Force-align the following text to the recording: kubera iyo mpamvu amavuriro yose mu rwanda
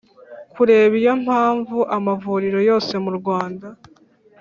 kubera 0.53 0.93
iyo 1.01 1.13
mpamvu 1.23 1.77
amavuriro 1.97 2.59
yose 2.69 2.93
mu 3.03 3.11
rwanda 3.17 3.67